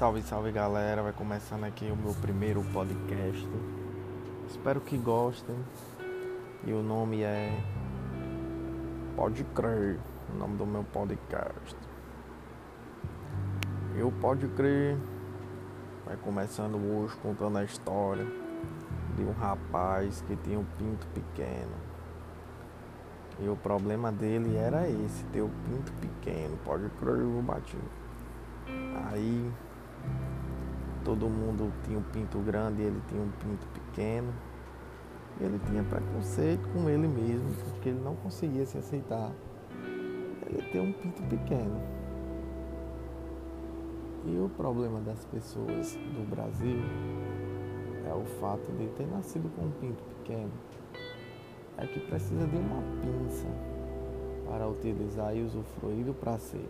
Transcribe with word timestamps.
Salve, 0.00 0.22
salve 0.22 0.50
galera, 0.50 1.02
vai 1.02 1.12
começando 1.12 1.64
aqui 1.64 1.84
o 1.84 1.94
meu 1.94 2.14
primeiro 2.14 2.64
podcast. 2.72 3.46
Espero 4.48 4.80
que 4.80 4.96
gostem. 4.96 5.54
E 6.64 6.72
o 6.72 6.82
nome 6.82 7.20
é 7.20 7.52
Pode 9.14 9.44
Crer, 9.54 10.00
o 10.32 10.38
nome 10.38 10.56
do 10.56 10.64
meu 10.64 10.84
podcast. 10.84 11.76
Eu 13.94 14.10
Pode 14.22 14.48
Crer 14.48 14.96
vai 16.06 16.16
começando 16.16 16.76
hoje 16.76 17.14
contando 17.18 17.58
a 17.58 17.64
história 17.64 18.24
de 19.18 19.22
um 19.22 19.32
rapaz 19.32 20.24
que 20.26 20.34
tinha 20.34 20.58
um 20.58 20.66
pinto 20.78 21.06
pequeno. 21.08 21.76
E 23.38 23.46
o 23.50 23.54
problema 23.54 24.10
dele 24.10 24.56
era 24.56 24.88
esse, 24.88 25.24
ter 25.24 25.42
o 25.42 25.50
pinto 25.66 25.92
pequeno. 26.00 26.56
Pode 26.64 26.88
crer, 26.98 27.18
eu 27.18 27.42
bati. 27.42 27.76
Aí 29.12 29.52
todo 31.04 31.28
mundo 31.28 31.72
tinha 31.84 31.98
um 31.98 32.02
pinto 32.02 32.38
grande 32.38 32.82
ele 32.82 33.00
tinha 33.08 33.22
um 33.22 33.30
pinto 33.30 33.66
pequeno. 33.68 34.32
Ele 35.40 35.58
tinha 35.66 35.82
preconceito 35.82 36.68
com 36.68 36.88
ele 36.88 37.08
mesmo, 37.08 37.48
porque 37.70 37.88
ele 37.88 38.00
não 38.00 38.14
conseguia 38.16 38.66
se 38.66 38.76
aceitar. 38.76 39.32
Ele 40.46 40.62
ter 40.70 40.80
um 40.80 40.92
pinto 40.92 41.22
pequeno. 41.22 41.80
E 44.26 44.38
o 44.38 44.50
problema 44.50 45.00
das 45.00 45.24
pessoas 45.24 45.94
do 45.94 46.28
Brasil 46.28 46.78
é 48.06 48.12
o 48.12 48.24
fato 48.38 48.70
de 48.72 48.86
ter 48.88 49.06
nascido 49.06 49.50
com 49.56 49.66
um 49.66 49.70
pinto 49.72 50.02
pequeno. 50.18 50.52
É 51.78 51.86
que 51.86 52.00
precisa 52.00 52.46
de 52.46 52.56
uma 52.56 52.82
pinça 53.00 53.48
para 54.46 54.68
utilizar 54.68 55.34
e 55.34 55.42
usufruir 55.42 56.04
do 56.04 56.12
prazer 56.12 56.68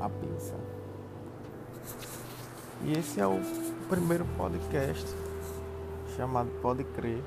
a 0.00 0.08
pinça. 0.08 0.54
E 2.84 2.92
esse 2.92 3.20
é 3.20 3.26
o 3.26 3.40
primeiro 3.88 4.24
podcast 4.36 5.06
chamado 6.16 6.48
Pode 6.62 6.84
Crer, 6.84 7.22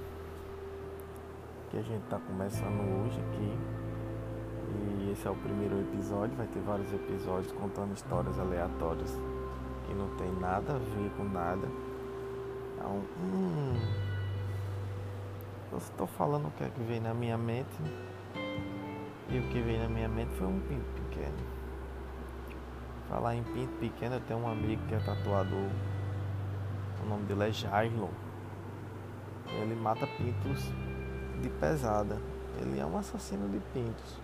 que 1.69 1.77
a 1.77 1.81
gente 1.81 2.03
está 2.03 2.19
começando 2.19 3.05
hoje 3.05 3.19
aqui. 3.19 3.57
E 4.73 5.11
esse 5.11 5.27
é 5.27 5.29
o 5.29 5.35
primeiro 5.35 5.79
episódio, 5.79 6.35
vai 6.37 6.47
ter 6.47 6.61
vários 6.61 6.91
episódios 6.93 7.51
contando 7.53 7.93
histórias 7.93 8.39
aleatórias 8.39 9.11
que 9.85 9.93
não 9.93 10.07
tem 10.15 10.31
nada 10.39 10.73
a 10.73 10.77
ver 10.77 11.11
com 11.17 11.23
nada. 11.25 11.67
Então, 12.75 13.01
hum, 13.19 13.79
eu 15.71 15.77
estou 15.77 16.07
falando 16.07 16.47
o 16.47 16.51
que 16.51 16.63
é 16.63 16.69
que 16.69 16.81
veio 16.81 17.01
na 17.01 17.13
minha 17.13 17.37
mente. 17.37 17.77
E 19.29 19.39
o 19.39 19.43
que 19.49 19.61
veio 19.61 19.79
na 19.79 19.89
minha 19.89 20.09
mente 20.09 20.33
foi 20.35 20.47
um 20.47 20.59
pinto 20.61 20.85
pequeno. 21.09 21.60
Falar 23.11 23.35
em 23.35 23.43
pinto 23.43 23.73
pequeno, 23.77 24.15
eu 24.15 24.21
tenho 24.21 24.39
um 24.39 24.49
amigo 24.49 24.81
que 24.87 24.95
é 24.95 24.99
tatuador. 24.99 25.69
O 27.03 27.09
nome 27.09 27.25
dele 27.25 27.49
é 27.49 27.51
Jailon. 27.51 28.07
Ele 29.47 29.75
mata 29.75 30.07
pintos 30.07 30.63
de 31.41 31.49
pesada. 31.59 32.17
Ele 32.61 32.79
é 32.79 32.85
um 32.85 32.97
assassino 32.97 33.49
de 33.49 33.59
pintos. 33.73 34.17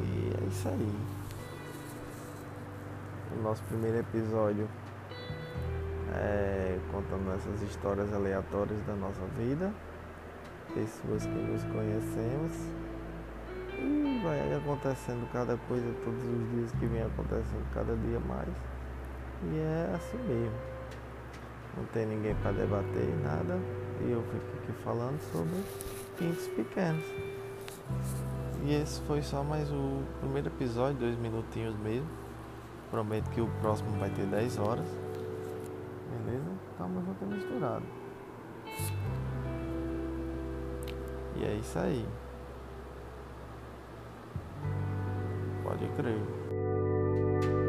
E 0.00 0.32
é 0.36 0.48
isso 0.48 0.68
aí. 0.68 0.94
O 3.38 3.42
nosso 3.42 3.62
primeiro 3.62 3.98
episódio 3.98 4.68
é 6.12 6.76
contando 6.90 7.32
essas 7.36 7.62
histórias 7.62 8.12
aleatórias 8.12 8.84
da 8.84 8.96
nossa 8.96 9.24
vida. 9.38 9.72
Pessoas 10.74 11.24
que 11.24 11.38
nos 11.38 11.62
conhecemos. 11.66 12.52
E 13.78 14.20
vai 14.22 14.54
acontecendo 14.54 15.30
cada 15.32 15.56
coisa 15.68 15.86
todos 16.04 16.22
os 16.22 16.50
dias 16.50 16.72
que 16.72 16.86
vem 16.86 17.02
acontecendo 17.02 17.66
cada 17.72 17.94
dia 17.96 18.20
mais. 18.20 18.48
E 19.44 19.58
é 19.58 19.92
assim 19.94 20.18
mesmo. 20.26 20.56
Não 21.76 21.84
tem 21.86 22.06
ninguém 22.06 22.34
para 22.36 22.52
debater 22.52 23.14
nada. 23.22 23.58
E 24.00 24.10
eu 24.10 24.22
fico 24.22 24.46
aqui 24.62 24.72
falando 24.82 25.20
sobre 25.30 25.62
pintos 26.18 26.46
pequenos. 26.48 27.04
E 28.64 28.74
esse 28.74 29.00
foi 29.02 29.22
só 29.22 29.44
mais 29.44 29.70
o 29.70 30.02
primeiro 30.20 30.48
episódio, 30.48 30.98
dois 30.98 31.18
minutinhos 31.18 31.76
mesmo. 31.78 32.08
Prometo 32.90 33.30
que 33.30 33.40
o 33.40 33.48
próximo 33.60 33.90
vai 33.98 34.10
ter 34.10 34.26
10 34.26 34.58
horas. 34.58 34.86
Beleza? 36.24 36.50
Estamos 36.72 37.04
junto 37.04 37.26
misturado. 37.26 37.84
E 41.36 41.44
é 41.44 41.54
isso 41.54 41.78
aí. 41.78 42.06
Pode 45.66 45.88
crer. 45.96 47.65